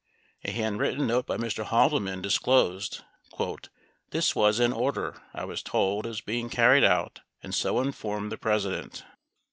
8 0.43 0.49
A 0.49 0.53
handwritten 0.53 1.05
note 1.05 1.27
by 1.27 1.37
Mr. 1.37 1.63
Haldeman 1.65 2.23
disclosed 2.23 3.03
"this 4.09 4.35
was 4.35 4.59
an 4.59 4.73
order... 4.73 5.21
I 5.31 5.45
was 5.45 5.61
told 5.61 6.07
it 6.07 6.09
was 6.09 6.21
being 6.21 6.49
carried 6.49 6.83
out 6.83 7.19
and 7.43 7.53
so 7.53 7.79
informed 7.79 8.31
the 8.31 8.37
President. 8.39 9.03